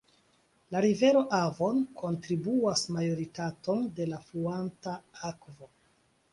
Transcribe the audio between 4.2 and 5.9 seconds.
fluanta akvo.